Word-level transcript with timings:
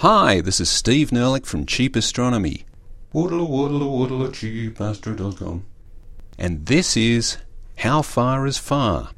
Hi, 0.00 0.40
this 0.40 0.60
is 0.60 0.70
Steve 0.70 1.10
Nerlich 1.10 1.44
from 1.44 1.66
Cheap 1.66 1.94
Astronomy. 1.94 2.64
Waddle, 3.12 3.46
waddle, 3.46 3.98
waddle, 3.98 4.28
cheapastro.com. 4.28 5.66
And 6.38 6.64
this 6.64 6.96
is 6.96 7.36
How 7.76 8.00
Far 8.00 8.46
is 8.46 8.56
Far? 8.56 9.10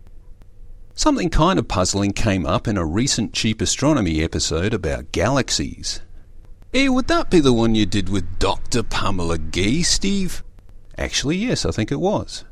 Something 0.96 1.30
kind 1.30 1.60
of 1.60 1.68
puzzling 1.68 2.12
came 2.12 2.44
up 2.44 2.66
in 2.66 2.76
a 2.76 2.84
recent 2.84 3.32
Cheap 3.32 3.60
Astronomy 3.60 4.24
episode 4.24 4.74
about 4.74 5.12
galaxies. 5.12 6.00
Eh, 6.74 6.88
would 6.88 7.06
that 7.06 7.30
be 7.30 7.38
the 7.38 7.52
one 7.52 7.76
you 7.76 7.86
did 7.86 8.08
with 8.08 8.40
Dr. 8.40 8.82
Pamela 8.82 9.38
Gay, 9.38 9.82
Steve? 9.82 10.42
Actually, 10.98 11.36
yes, 11.36 11.64
I 11.64 11.70
think 11.70 11.92
it 11.92 12.00
was. 12.00 12.44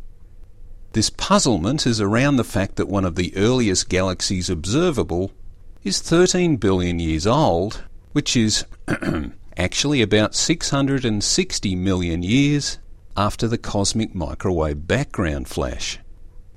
This 0.92 1.10
puzzlement 1.10 1.84
is 1.84 2.00
around 2.00 2.36
the 2.36 2.44
fact 2.44 2.76
that 2.76 2.86
one 2.86 3.04
of 3.04 3.16
the 3.16 3.36
earliest 3.36 3.88
galaxies 3.88 4.48
observable 4.48 5.32
is 5.82 5.98
13 5.98 6.58
billion 6.58 7.00
years 7.00 7.26
old 7.26 7.82
which 8.12 8.36
is 8.36 8.64
actually 9.56 10.02
about 10.02 10.34
660 10.34 11.76
million 11.76 12.22
years 12.22 12.78
after 13.16 13.46
the 13.46 13.58
cosmic 13.58 14.14
microwave 14.14 14.86
background 14.86 15.48
flash. 15.48 15.98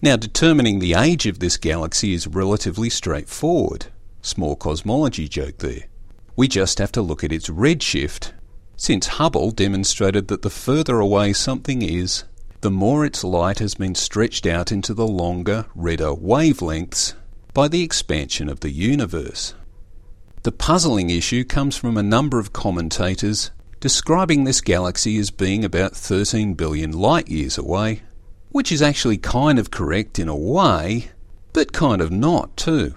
Now, 0.02 0.16
determining 0.16 0.80
the 0.80 0.94
age 0.94 1.26
of 1.26 1.40
this 1.40 1.58
galaxy 1.58 2.14
is 2.14 2.28
relatively 2.28 2.90
straightforward. 2.90 3.88
Small 4.22 4.56
cosmology 4.56 5.28
joke 5.28 5.60
there. 5.60 5.84
We 6.36 6.48
just 6.48 6.80
have 6.80 6.92
to 6.94 7.02
look 7.02 7.24
at 7.24 7.32
its 7.32 7.50
redshift, 7.50 8.32
since 8.76 9.08
Hubble 9.08 9.52
demonstrated 9.52 10.28
that 10.28 10.42
the 10.42 10.50
further 10.50 11.00
away 11.00 11.32
something 11.34 11.82
is, 11.82 12.24
the 12.62 12.72
more 12.72 13.06
its 13.06 13.24
light 13.24 13.60
has 13.60 13.76
been 13.76 13.96
stretched 13.96 14.46
out 14.46 14.72
into 14.72 14.94
the 14.94 15.08
longer, 15.08 15.66
redder 15.76 16.14
wavelengths 16.14 17.14
by 17.54 17.68
the 17.68 17.84
expansion 17.84 18.50
of 18.50 18.62
the 18.62 18.72
universe. 18.72 19.54
The 20.44 20.52
puzzling 20.52 21.10
issue 21.10 21.44
comes 21.46 21.78
from 21.78 21.96
a 21.96 22.04
number 22.04 22.38
of 22.38 22.52
commentators 22.52 23.52
describing 23.80 24.44
this 24.44 24.60
galaxy 24.60 25.18
as 25.18 25.32
being 25.32 25.64
about 25.64 25.96
13 25.96 26.56
billion 26.56 26.92
light 26.92 27.30
years 27.30 27.58
away, 27.58 28.02
which 28.50 28.70
is 28.70 28.82
actually 28.82 29.20
kind 29.20 29.58
of 29.58 29.72
correct 29.72 30.20
in 30.20 30.28
a 30.28 30.36
way, 30.36 31.12
but 31.54 31.72
kind 31.72 32.02
of 32.02 32.12
not 32.12 32.58
too. 32.58 32.96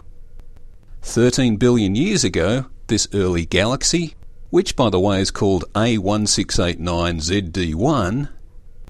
13 1.03 1.57
billion 1.57 1.95
years 1.95 2.25
ago, 2.25 2.65
this 2.89 3.07
early 3.15 3.47
galaxy, 3.47 4.17
which 4.51 4.75
by 4.75 4.91
the 4.91 4.99
way 4.99 5.21
is 5.21 5.31
called 5.31 5.65
A1689ZD1, 5.75 8.29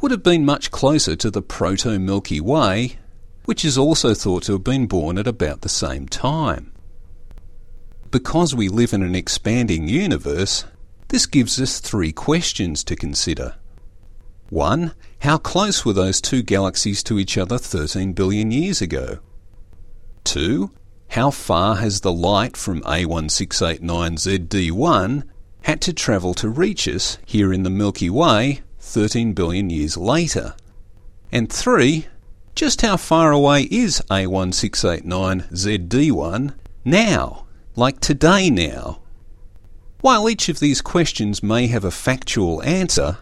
would 0.00 0.10
have 0.10 0.22
been 0.22 0.46
much 0.46 0.70
closer 0.70 1.14
to 1.14 1.30
the 1.30 1.42
proto 1.42 1.98
Milky 1.98 2.40
Way, 2.40 2.96
which 3.44 3.66
is 3.66 3.76
also 3.76 4.14
thought 4.14 4.44
to 4.44 4.52
have 4.52 4.64
been 4.64 4.86
born 4.86 5.18
at 5.18 5.26
about 5.26 5.60
the 5.60 5.68
same 5.68 6.08
time. 6.08 6.72
Because 8.16 8.54
we 8.54 8.70
live 8.70 8.94
in 8.94 9.02
an 9.02 9.14
expanding 9.14 9.88
universe, 9.88 10.64
this 11.08 11.26
gives 11.26 11.60
us 11.60 11.80
three 11.80 12.12
questions 12.12 12.82
to 12.84 12.96
consider. 12.96 13.56
1. 14.48 14.94
How 15.18 15.36
close 15.36 15.84
were 15.84 15.92
those 15.92 16.22
two 16.22 16.42
galaxies 16.42 17.02
to 17.02 17.18
each 17.18 17.36
other 17.36 17.58
13 17.58 18.14
billion 18.14 18.50
years 18.50 18.80
ago? 18.80 19.18
2. 20.24 20.70
How 21.08 21.30
far 21.30 21.76
has 21.76 22.00
the 22.00 22.10
light 22.10 22.56
from 22.56 22.80
A1689ZD1 22.84 25.22
had 25.64 25.82
to 25.82 25.92
travel 25.92 26.32
to 26.32 26.48
reach 26.48 26.88
us 26.88 27.18
here 27.26 27.52
in 27.52 27.64
the 27.64 27.70
Milky 27.70 28.08
Way 28.08 28.62
13 28.80 29.34
billion 29.34 29.68
years 29.68 29.98
later? 29.98 30.54
And 31.30 31.52
3. 31.52 32.06
Just 32.54 32.80
how 32.80 32.96
far 32.96 33.32
away 33.32 33.64
is 33.64 34.00
A1689ZD1 34.08 36.54
now? 36.82 37.45
Like 37.76 38.00
today 38.00 38.50
now? 38.50 39.00
While 40.00 40.28
each 40.28 40.48
of 40.48 40.60
these 40.60 40.80
questions 40.80 41.42
may 41.42 41.66
have 41.66 41.84
a 41.84 41.90
factual 41.90 42.62
answer, 42.62 43.18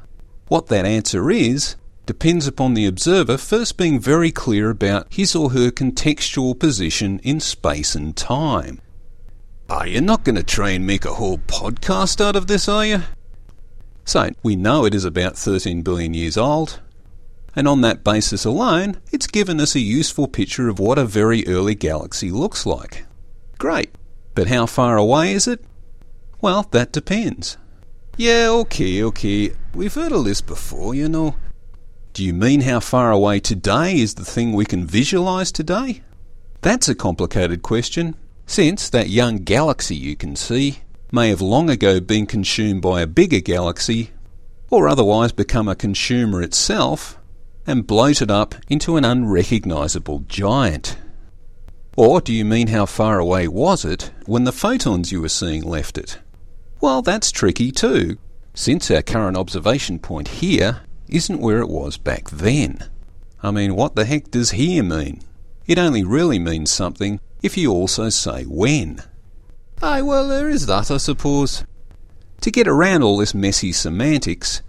what 0.48 0.68
that 0.68 0.84
answer 0.84 1.30
is 1.30 1.76
depends 2.06 2.46
upon 2.46 2.74
the 2.74 2.86
observer 2.86 3.36
first 3.36 3.76
being 3.76 3.98
very 3.98 4.30
clear 4.30 4.70
about 4.70 5.12
his 5.12 5.34
or 5.34 5.50
her 5.50 5.70
contextual 5.70 6.58
position 6.58 7.18
in 7.20 7.40
space 7.40 7.94
and 7.94 8.16
time. 8.16 8.80
Are 9.68 9.86
you 9.86 10.00
not 10.00 10.24
going 10.24 10.36
to 10.36 10.42
try 10.42 10.70
and 10.70 10.86
make 10.86 11.04
a 11.04 11.14
whole 11.14 11.38
podcast 11.38 12.20
out 12.20 12.36
of 12.36 12.46
this, 12.46 12.68
are 12.68 12.84
you? 12.84 13.02
So, 14.04 14.28
we 14.42 14.54
know 14.54 14.84
it 14.84 14.94
is 14.94 15.06
about 15.06 15.38
13 15.38 15.80
billion 15.80 16.12
years 16.12 16.36
old, 16.36 16.80
and 17.56 17.66
on 17.66 17.80
that 17.80 18.04
basis 18.04 18.44
alone, 18.44 19.00
it's 19.10 19.26
given 19.26 19.58
us 19.60 19.74
a 19.74 19.80
useful 19.80 20.28
picture 20.28 20.68
of 20.68 20.78
what 20.78 20.98
a 20.98 21.06
very 21.06 21.46
early 21.46 21.74
galaxy 21.74 22.30
looks 22.30 22.66
like. 22.66 23.06
Great. 23.56 23.90
But 24.34 24.48
how 24.48 24.66
far 24.66 24.96
away 24.96 25.32
is 25.32 25.46
it? 25.46 25.64
Well, 26.40 26.66
that 26.72 26.92
depends. 26.92 27.56
Yeah, 28.16 28.48
okay, 28.50 29.02
okay. 29.02 29.52
We've 29.74 29.94
heard 29.94 30.12
of 30.12 30.24
this 30.24 30.40
before, 30.40 30.94
you 30.94 31.08
know. 31.08 31.36
Do 32.12 32.22
you 32.22 32.32
mean 32.32 32.60
how 32.60 32.80
far 32.80 33.10
away 33.10 33.40
today 33.40 33.98
is 33.98 34.14
the 34.14 34.24
thing 34.24 34.52
we 34.52 34.64
can 34.64 34.86
visualize 34.86 35.50
today? 35.50 36.02
That's 36.60 36.88
a 36.88 36.94
complicated 36.94 37.62
question, 37.62 38.14
since 38.46 38.88
that 38.90 39.08
young 39.08 39.38
galaxy 39.38 39.96
you 39.96 40.16
can 40.16 40.36
see 40.36 40.78
may 41.10 41.28
have 41.28 41.40
long 41.40 41.70
ago 41.70 42.00
been 42.00 42.26
consumed 42.26 42.82
by 42.82 43.00
a 43.00 43.06
bigger 43.06 43.40
galaxy, 43.40 44.10
or 44.70 44.88
otherwise 44.88 45.32
become 45.32 45.68
a 45.68 45.74
consumer 45.74 46.42
itself 46.42 47.18
and 47.66 47.86
bloated 47.86 48.30
up 48.30 48.54
into 48.68 48.96
an 48.96 49.04
unrecognizable 49.04 50.20
giant. 50.28 50.96
Or 51.96 52.20
do 52.20 52.32
you 52.32 52.44
mean 52.44 52.68
how 52.68 52.86
far 52.86 53.18
away 53.18 53.46
was 53.46 53.84
it 53.84 54.10
when 54.26 54.44
the 54.44 54.52
photons 54.52 55.12
you 55.12 55.20
were 55.20 55.28
seeing 55.28 55.62
left 55.62 55.96
it? 55.96 56.18
Well, 56.80 57.02
that's 57.02 57.30
tricky 57.30 57.70
too, 57.70 58.18
since 58.52 58.90
our 58.90 59.02
current 59.02 59.36
observation 59.36 59.98
point 59.98 60.28
here 60.28 60.80
isn't 61.08 61.40
where 61.40 61.60
it 61.60 61.68
was 61.68 61.96
back 61.96 62.30
then. 62.30 62.90
I 63.42 63.50
mean, 63.50 63.76
what 63.76 63.94
the 63.94 64.04
heck 64.04 64.30
does 64.30 64.52
here 64.52 64.82
mean? 64.82 65.22
It 65.66 65.78
only 65.78 66.02
really 66.02 66.38
means 66.38 66.70
something 66.70 67.20
if 67.42 67.56
you 67.56 67.70
also 67.70 68.08
say 68.08 68.44
when. 68.44 69.02
Aye, 69.82 70.02
well, 70.02 70.26
there 70.28 70.48
is 70.48 70.66
that, 70.66 70.90
I 70.90 70.96
suppose. 70.96 71.64
To 72.40 72.50
get 72.50 72.66
around 72.66 73.02
all 73.02 73.18
this 73.18 73.34
messy 73.34 73.70
semantics, 73.72 74.62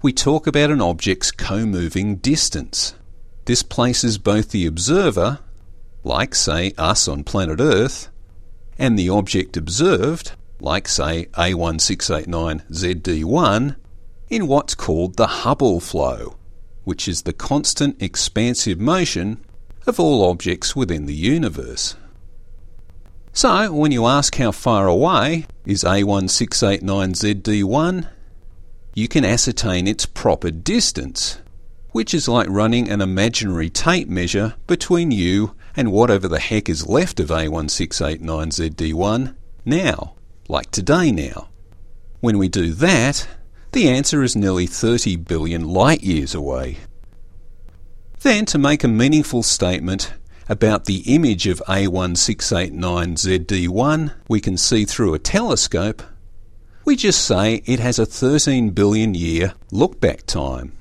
we 0.00 0.12
talk 0.12 0.46
about 0.46 0.70
an 0.70 0.80
object's 0.80 1.30
co-moving 1.30 2.16
distance. 2.16 2.94
This 3.46 3.62
places 3.62 4.18
both 4.18 4.50
the 4.50 4.66
observer 4.66 5.40
like, 6.04 6.34
say, 6.34 6.72
us 6.78 7.08
on 7.08 7.24
planet 7.24 7.60
Earth, 7.60 8.08
and 8.78 8.98
the 8.98 9.08
object 9.08 9.56
observed, 9.56 10.32
like, 10.60 10.86
say, 10.88 11.24
A1689ZD1, 11.34 13.76
in 14.30 14.46
what's 14.46 14.74
called 14.74 15.16
the 15.16 15.26
Hubble 15.26 15.80
flow, 15.80 16.36
which 16.84 17.08
is 17.08 17.22
the 17.22 17.32
constant 17.32 18.02
expansive 18.02 18.78
motion 18.78 19.42
of 19.86 19.98
all 19.98 20.30
objects 20.30 20.76
within 20.76 21.06
the 21.06 21.14
universe. 21.14 21.96
So, 23.32 23.72
when 23.72 23.90
you 23.92 24.04
ask 24.06 24.36
how 24.36 24.52
far 24.52 24.86
away 24.88 25.46
is 25.64 25.84
A1689ZD1, 25.84 28.08
you 28.94 29.06
can 29.06 29.22
ascertain 29.24 29.86
its 29.86 30.06
proper 30.06 30.50
distance, 30.50 31.38
which 31.92 32.14
is 32.14 32.28
like 32.28 32.48
running 32.48 32.88
an 32.88 33.00
imaginary 33.00 33.70
tape 33.70 34.08
measure 34.08 34.54
between 34.66 35.10
you 35.10 35.54
and 35.76 35.92
whatever 35.92 36.28
the 36.28 36.40
heck 36.40 36.68
is 36.68 36.86
left 36.86 37.20
of 37.20 37.28
A1689ZD1 37.28 39.34
now, 39.64 40.14
like 40.48 40.70
today 40.70 41.12
now. 41.12 41.48
When 42.20 42.38
we 42.38 42.48
do 42.48 42.72
that, 42.74 43.28
the 43.72 43.88
answer 43.88 44.22
is 44.22 44.34
nearly 44.34 44.66
30 44.66 45.16
billion 45.16 45.68
light 45.68 46.02
years 46.02 46.34
away. 46.34 46.78
Then, 48.20 48.46
to 48.46 48.58
make 48.58 48.82
a 48.82 48.88
meaningful 48.88 49.44
statement 49.44 50.12
about 50.48 50.86
the 50.86 51.14
image 51.14 51.46
of 51.46 51.62
A1689ZD1 51.68 54.14
we 54.28 54.40
can 54.40 54.56
see 54.56 54.84
through 54.84 55.14
a 55.14 55.20
telescope, 55.20 56.02
we 56.84 56.96
just 56.96 57.24
say 57.24 57.62
it 57.66 57.78
has 57.80 57.98
a 57.98 58.06
13 58.06 58.70
billion 58.70 59.14
year 59.14 59.54
look 59.70 60.00
back 60.00 60.26
time, 60.26 60.72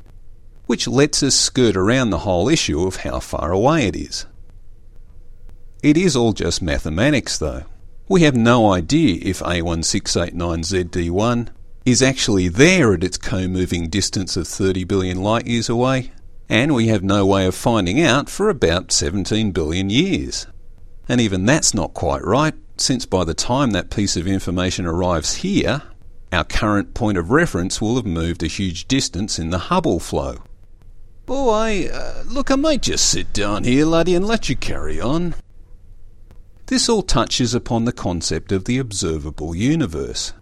which 0.68 0.88
lets 0.88 1.24
us 1.24 1.36
skirt 1.36 1.75
around 1.75 2.12
the 2.12 2.19
whole 2.19 2.48
issue 2.48 2.86
of 2.86 2.98
how 2.98 3.19
far 3.19 3.52
away 3.52 3.88
it 3.88 3.96
is. 3.96 4.25
It 5.81 5.98
is 5.98 6.16
all 6.16 6.34
just 6.34 6.62
mathematics, 6.62 7.38
though. 7.38 7.64
We 8.10 8.22
have 8.22 8.36
no 8.36 8.72
idea 8.72 9.19
if 9.22 9.40
A1689ZD1 9.40 11.50
is 11.86 12.02
actually 12.02 12.50
there 12.50 12.94
at 12.94 13.04
its 13.04 13.18
co-moving 13.18 13.90
distance 13.90 14.38
of 14.38 14.48
30 14.48 14.84
billion 14.84 15.22
light 15.22 15.48
years 15.48 15.69
away, 15.69 16.12
and 16.50 16.74
we 16.74 16.88
have 16.88 17.04
no 17.04 17.25
way 17.25 17.46
of 17.46 17.56
finding 17.56 18.02
out 18.02 18.30
for 18.30 18.50
about 18.50 18.92
17 18.92 19.52
billion 19.52 19.90
years. 19.90 20.48
And 21.08 21.22
even 21.22 21.46
that's 21.46 21.74
not 21.74 21.94
quite 21.94 22.24
right, 22.24 22.54
since 22.78 23.06
by 23.06 23.24
the 23.24 23.34
time 23.34 23.72
that 23.72 23.90
piece 23.90 24.18
of 24.18 24.28
information 24.28 24.86
arrives 24.86 25.36
here, 25.36 25.84
our 26.31 26.44
current 26.44 26.94
point 26.94 27.18
of 27.18 27.31
reference 27.31 27.80
will 27.80 27.96
have 27.96 28.06
moved 28.06 28.44
a 28.44 28.48
huge 28.48 28.88
distance 28.88 29.40
in 29.40 29.50
the 29.50 29.58
Hubble 29.58 30.00
flow. 30.00 30.38
Boy, 31.27 31.88
uh, 31.94 32.24
look, 32.25 32.50
I 32.50 32.56
might 32.56 32.81
just 32.81 33.07
sit 33.07 33.31
down 33.33 33.65
here, 33.65 33.85
laddie, 33.85 34.15
and 34.15 34.25
let 34.25 34.50
you 34.50 34.56
carry 34.56 35.00
on. 35.00 35.35
This 36.65 36.89
all 36.89 37.03
touches 37.03 37.53
upon 37.53 37.85
the 37.85 37.91
concept 37.91 38.51
of 38.51 38.65
the 38.65 38.79
observable 38.79 39.53
universe, 39.53 40.33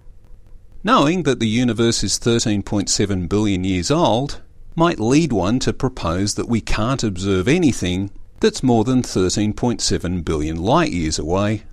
Knowing 0.85 1.23
that 1.23 1.39
the 1.39 1.47
universe 1.47 2.03
is 2.03 2.19
13.7 2.19 3.27
billion 3.27 3.63
years 3.63 3.89
old 3.89 4.39
might 4.75 4.99
lead 4.99 5.33
one 5.33 5.57
to 5.57 5.73
propose 5.73 6.35
that 6.35 6.47
we 6.47 6.61
can't 6.61 7.03
observe 7.03 7.47
anything 7.47 8.11
that's 8.39 8.61
more 8.61 8.83
than 8.83 9.01
13.7 9.01 10.23
billion 10.23 10.55
light 10.61 10.91
years 10.91 11.17
away. 11.17 11.63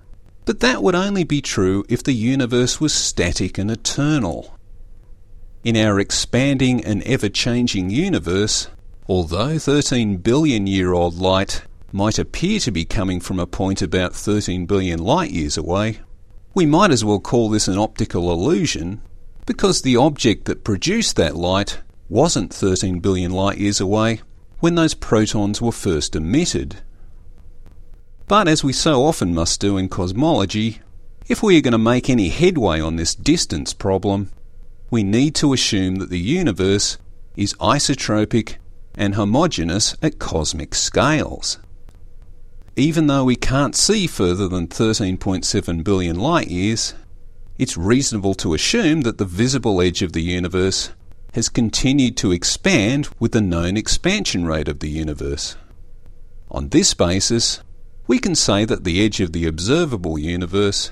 But 0.45 0.61
that 0.61 0.81
would 0.81 0.95
only 0.95 1.23
be 1.23 1.43
true 1.43 1.85
if 1.87 2.01
the 2.01 2.13
universe 2.13 2.81
was 2.81 2.91
static 2.91 3.59
and 3.59 3.69
eternal. 3.69 4.57
In 5.63 5.77
our 5.77 5.99
expanding 5.99 6.83
and 6.83 7.03
ever 7.03 7.29
changing 7.29 7.91
universe, 7.91 8.67
although 9.07 9.59
13 9.59 10.17
billion 10.17 10.67
year 10.67 10.93
old 10.93 11.17
light 11.17 11.63
might 11.91 12.17
appear 12.17 12.59
to 12.59 12.71
be 12.71 12.85
coming 12.85 13.19
from 13.19 13.39
a 13.39 13.45
point 13.45 13.81
about 13.81 14.15
13 14.15 14.65
billion 14.65 14.99
light 14.99 15.31
years 15.31 15.57
away, 15.57 15.99
we 16.53 16.65
might 16.65 16.91
as 16.91 17.03
well 17.03 17.19
call 17.19 17.49
this 17.49 17.67
an 17.67 17.77
optical 17.77 18.31
illusion 18.31 19.01
because 19.45 19.81
the 19.81 19.97
object 19.97 20.45
that 20.45 20.63
produced 20.63 21.15
that 21.15 21.35
light 21.35 21.79
wasn't 22.09 22.53
13 22.53 22.99
billion 22.99 23.31
light 23.31 23.57
years 23.57 23.81
away 23.81 24.21
when 24.59 24.75
those 24.75 24.93
photons 24.93 25.61
were 25.61 25.71
first 25.71 26.15
emitted. 26.15 26.77
But 28.27 28.47
as 28.47 28.63
we 28.63 28.71
so 28.71 29.03
often 29.03 29.33
must 29.33 29.59
do 29.59 29.77
in 29.77 29.89
cosmology, 29.89 30.79
if 31.27 31.43
we 31.43 31.57
are 31.57 31.61
going 31.61 31.73
to 31.73 31.77
make 31.77 32.09
any 32.09 32.29
headway 32.29 32.79
on 32.79 32.95
this 32.95 33.15
distance 33.15 33.73
problem, 33.73 34.31
we 34.89 35.03
need 35.03 35.35
to 35.35 35.53
assume 35.53 35.95
that 35.95 36.09
the 36.09 36.19
universe 36.19 36.97
is 37.35 37.53
isotropic 37.55 38.57
and 38.95 39.15
homogeneous 39.15 39.95
at 40.01 40.19
cosmic 40.19 40.75
scales 40.75 41.57
even 42.75 43.05
though 43.05 43.23
we 43.23 43.35
can't 43.35 43.75
see 43.75 44.07
further 44.07 44.47
than 44.47 44.67
13.7 44.67 45.83
billion 45.83 46.19
light 46.19 46.47
years, 46.47 46.95
it's 47.59 47.77
reasonable 47.77 48.33
to 48.33 48.53
assume 48.55 49.01
that 49.01 49.19
the 49.19 49.25
visible 49.25 49.79
edge 49.79 50.01
of 50.01 50.13
the 50.13 50.23
universe 50.23 50.89
has 51.33 51.49
continued 51.49 52.17
to 52.17 52.31
expand 52.31 53.09
with 53.19 53.31
the 53.31 53.41
known 53.41 53.77
expansion 53.77 54.45
rate 54.45 54.67
of 54.67 54.79
the 54.79 54.89
universe. 54.89 55.55
On 56.49 56.69
this 56.69 56.93
basis, 56.95 57.61
we 58.07 58.17
can 58.17 58.35
say 58.35 58.65
that 58.65 58.83
the 58.83 59.03
edge 59.03 59.19
of 59.19 59.33
the 59.33 59.45
observable 59.45 60.17
universe 60.17 60.91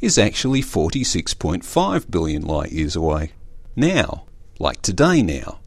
is 0.00 0.16
actually 0.16 0.62
46.5 0.62 2.10
billion 2.10 2.42
light 2.42 2.72
years 2.72 2.96
away. 2.96 3.32
Now, 3.76 4.24
like 4.58 4.80
today 4.80 5.22
now. 5.22 5.60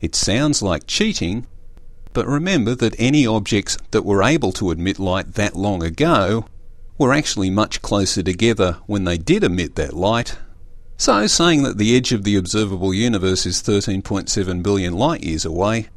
It 0.00 0.14
sounds 0.14 0.62
like 0.62 0.86
cheating, 0.86 1.46
but 2.12 2.26
remember 2.26 2.74
that 2.74 2.94
any 2.98 3.26
objects 3.26 3.76
that 3.90 4.04
were 4.04 4.22
able 4.22 4.52
to 4.52 4.70
emit 4.70 4.98
light 4.98 5.34
that 5.34 5.56
long 5.56 5.82
ago 5.82 6.46
were 6.96 7.12
actually 7.12 7.50
much 7.50 7.82
closer 7.82 8.22
together 8.22 8.78
when 8.86 9.04
they 9.04 9.18
did 9.18 9.44
emit 9.44 9.76
that 9.76 9.94
light. 9.94 10.38
So 10.96 11.26
saying 11.26 11.62
that 11.62 11.78
the 11.78 11.96
edge 11.96 12.12
of 12.12 12.24
the 12.24 12.36
observable 12.36 12.92
universe 12.92 13.46
is 13.46 13.62
13.7 13.62 14.62
billion 14.62 14.94
light 14.94 15.22
years 15.22 15.44
away 15.44 15.88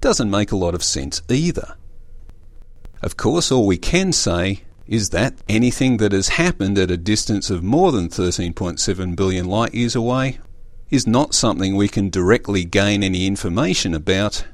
doesn't 0.00 0.30
make 0.30 0.52
a 0.52 0.56
lot 0.56 0.74
of 0.74 0.82
sense 0.82 1.20
either. 1.28 1.76
Of 3.02 3.16
course, 3.16 3.52
all 3.52 3.66
we 3.66 3.76
can 3.76 4.12
say 4.12 4.62
is 4.86 5.10
that 5.10 5.34
anything 5.48 5.98
that 5.98 6.12
has 6.12 6.28
happened 6.28 6.78
at 6.78 6.90
a 6.90 6.96
distance 6.96 7.50
of 7.50 7.62
more 7.62 7.92
than 7.92 8.08
13.7 8.08 9.16
billion 9.16 9.46
light 9.46 9.74
years 9.74 9.94
away 9.94 10.38
is 10.90 11.06
not 11.06 11.34
something 11.34 11.74
we 11.74 11.88
can 11.88 12.10
directly 12.10 12.64
gain 12.64 13.02
any 13.02 13.26
information 13.26 13.94
about 13.94 14.44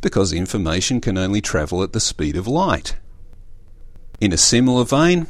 because 0.00 0.32
information 0.32 1.00
can 1.00 1.18
only 1.18 1.40
travel 1.40 1.82
at 1.82 1.92
the 1.92 2.00
speed 2.00 2.36
of 2.36 2.46
light. 2.46 2.96
In 4.20 4.32
a 4.32 4.38
similar 4.38 4.84
vein, 4.84 5.26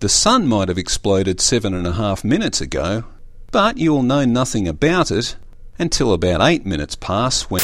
the 0.00 0.08
sun 0.08 0.46
might 0.46 0.68
have 0.68 0.78
exploded 0.78 1.40
seven 1.40 1.72
and 1.72 1.86
a 1.86 1.92
half 1.92 2.24
minutes 2.24 2.60
ago, 2.60 3.04
but 3.50 3.78
you 3.78 3.92
will 3.92 4.02
know 4.02 4.24
nothing 4.24 4.68
about 4.68 5.10
it 5.10 5.36
until 5.78 6.12
about 6.12 6.42
eight 6.42 6.66
minutes 6.66 6.96
pass 6.96 7.42
when. 7.44 7.62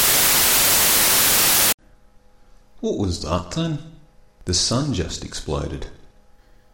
What 2.81 2.99
was 2.99 3.23
that 3.23 3.53
then? 3.53 3.79
The 4.45 4.55
sun 4.55 4.95
just 4.95 5.25
exploded. 5.25 5.87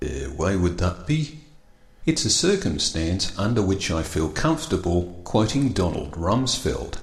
Uh, 0.00 0.30
why 0.36 0.54
would 0.54 0.78
that 0.78 1.06
be? 1.06 1.40
It's 2.08 2.24
a 2.24 2.30
circumstance 2.30 3.38
under 3.38 3.60
which 3.60 3.90
I 3.90 4.02
feel 4.02 4.30
comfortable 4.30 5.20
quoting 5.24 5.74
Donald 5.74 6.12
Rumsfeld. 6.12 7.00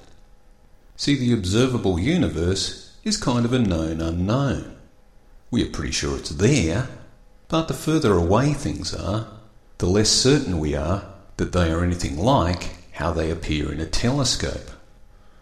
See, 0.98 1.16
the 1.16 1.32
observable 1.32 2.00
universe 2.00 2.92
is 3.04 3.16
kind 3.16 3.46
of 3.46 3.54
a 3.54 3.60
known 3.60 4.02
unknown. 4.02 4.76
We 5.52 5.64
are 5.64 5.70
pretty 5.70 5.92
sure 5.92 6.18
it's 6.18 6.32
there, 6.32 6.88
but 7.50 7.68
the 7.68 7.76
further 7.76 8.14
away 8.14 8.54
things 8.54 8.96
are, 8.96 9.28
the 9.78 9.86
less 9.86 10.10
certain 10.10 10.58
we 10.58 10.74
are 10.74 11.06
that 11.38 11.52
they 11.52 11.72
are 11.72 11.84
anything 11.84 12.18
like 12.18 12.72
how 12.94 13.12
they 13.12 13.30
appear 13.30 13.72
in 13.72 13.80
a 13.80 13.86
telescope. 13.86 14.72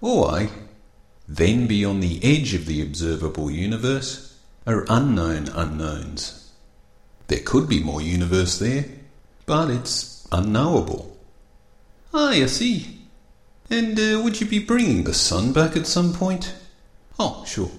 Or, 0.02 0.50
then 1.26 1.68
beyond 1.68 2.04
the 2.04 2.20
edge 2.22 2.54
of 2.54 2.66
the 2.66 2.82
observable 2.82 3.50
universe 3.50 4.38
are 4.68 4.86
unknown 4.90 5.48
unknowns. 5.48 6.52
There 7.28 7.40
could 7.40 7.70
be 7.70 7.82
more 7.82 8.02
universe 8.02 8.60
there, 8.60 8.88
but 9.46 9.70
it's 9.70 10.28
unknowable. 10.32 11.18
Ah, 12.14 12.30
I 12.30 12.46
see. 12.46 13.00
And 13.70 14.00
uh, 14.00 14.22
would 14.24 14.40
you 14.40 14.48
be 14.48 14.60
bringing 14.60 15.04
the 15.04 15.14
sun 15.14 15.54
back 15.54 15.76
at 15.76 15.88
some 15.88 16.14
point? 16.14 16.54
Oh, 17.18 17.44
sure. 17.46 17.72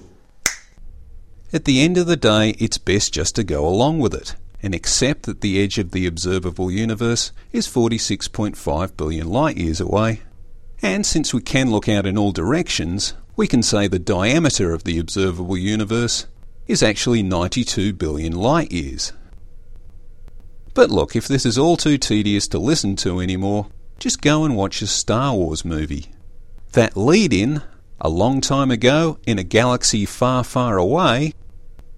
At 1.53 1.67
the 1.67 1.81
end 1.81 1.97
of 1.99 2.07
the 2.07 2.17
day, 2.17 2.51
it's 2.59 2.79
best 2.79 3.13
just 3.13 3.37
to 3.37 3.45
go 3.45 3.67
along 3.67 4.01
with 4.01 4.15
it 4.15 4.35
and 4.63 4.75
accept 4.75 5.25
that 5.25 5.41
the 5.41 5.63
edge 5.63 5.79
of 5.79 5.93
the 5.93 6.07
observable 6.07 6.71
universe 6.71 7.33
is 7.53 7.69
46.5 7.69 8.97
billion 8.97 9.29
light 9.29 9.57
years 9.57 9.81
away. 9.81 10.23
And 10.83 11.07
since 11.07 11.33
we 11.33 11.43
can 11.43 11.71
look 11.71 11.89
out 11.89 12.07
in 12.07 12.19
all 12.19 12.33
directions, 12.33 13.15
we 13.37 13.47
can 13.47 13.63
say 13.63 13.87
the 13.87 13.99
diameter 13.99 14.73
of 14.73 14.85
the 14.85 14.99
observable 14.99 15.57
universe 15.57 16.27
is 16.67 16.83
actually 16.83 17.23
92 17.23 17.93
billion 17.93 18.33
light 18.33 18.73
years. 18.73 19.13
But 20.75 20.91
look, 20.91 21.15
if 21.15 21.29
this 21.29 21.47
is 21.47 21.57
all 21.57 21.77
too 21.77 21.99
tedious 21.99 22.49
to 22.49 22.59
listen 22.59 22.97
to 22.97 23.21
anymore, 23.21 23.69
just 23.99 24.21
go 24.21 24.45
and 24.45 24.57
watch 24.57 24.83
a 24.83 24.89
Star 24.89 25.33
Wars 25.35 25.65
movie. 25.65 26.07
That 26.73 26.97
lead 26.97 27.33
in, 27.33 27.63
a 28.01 28.09
long 28.09 28.41
time 28.41 28.73
ago 28.73 29.19
in 29.25 29.39
a 29.39 29.45
galaxy 29.45 30.05
far, 30.05 30.43
far 30.43 30.77
away, 30.77 31.33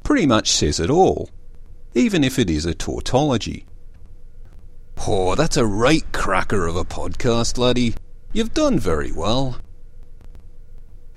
pretty 0.04 0.26
much 0.26 0.52
says 0.52 0.78
it 0.78 0.90
all, 0.90 1.30
even 1.94 2.22
if 2.22 2.38
it 2.38 2.50
is 2.50 2.66
a 2.66 2.74
tautology. 2.74 3.64
Oh, 5.06 5.34
that's 5.34 5.56
a 5.56 5.64
right 5.66 6.04
cracker 6.12 6.66
of 6.66 6.76
a 6.76 6.84
podcast, 6.84 7.56
laddie. 7.58 7.94
You've 8.32 8.54
done 8.54 8.78
very 8.78 9.12
well. 9.12 9.56